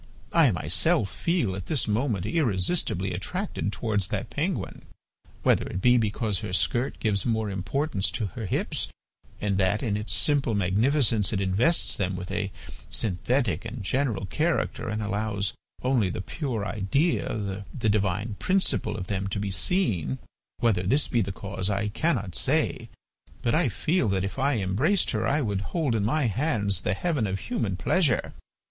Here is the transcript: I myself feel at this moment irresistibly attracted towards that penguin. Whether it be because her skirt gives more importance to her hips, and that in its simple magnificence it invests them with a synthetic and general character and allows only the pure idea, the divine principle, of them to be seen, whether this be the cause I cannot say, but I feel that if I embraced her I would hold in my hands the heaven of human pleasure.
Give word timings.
I 0.33 0.49
myself 0.49 1.13
feel 1.15 1.55
at 1.55 1.67
this 1.67 1.87
moment 1.87 2.25
irresistibly 2.25 3.13
attracted 3.13 3.71
towards 3.71 4.07
that 4.07 4.31
penguin. 4.31 4.81
Whether 5.43 5.67
it 5.67 5.79
be 5.79 5.97
because 5.99 6.39
her 6.39 6.53
skirt 6.53 6.97
gives 6.99 7.23
more 7.23 7.51
importance 7.51 8.09
to 8.13 8.25
her 8.33 8.47
hips, 8.47 8.87
and 9.39 9.59
that 9.59 9.83
in 9.83 9.95
its 9.95 10.11
simple 10.11 10.55
magnificence 10.55 11.31
it 11.33 11.39
invests 11.39 11.95
them 11.95 12.15
with 12.15 12.31
a 12.31 12.51
synthetic 12.89 13.63
and 13.63 13.83
general 13.83 14.25
character 14.25 14.89
and 14.89 15.03
allows 15.03 15.53
only 15.83 16.09
the 16.09 16.19
pure 16.19 16.65
idea, 16.65 17.63
the 17.71 17.89
divine 17.89 18.37
principle, 18.39 18.97
of 18.97 19.05
them 19.05 19.27
to 19.27 19.39
be 19.39 19.51
seen, 19.51 20.17
whether 20.57 20.81
this 20.81 21.07
be 21.07 21.21
the 21.21 21.31
cause 21.31 21.69
I 21.69 21.89
cannot 21.89 22.33
say, 22.33 22.89
but 23.43 23.53
I 23.53 23.69
feel 23.69 24.09
that 24.09 24.23
if 24.23 24.39
I 24.39 24.57
embraced 24.57 25.11
her 25.11 25.27
I 25.27 25.41
would 25.41 25.61
hold 25.61 25.93
in 25.93 26.03
my 26.03 26.25
hands 26.25 26.81
the 26.81 26.95
heaven 26.95 27.27
of 27.27 27.37
human 27.37 27.75
pleasure. 27.77 28.33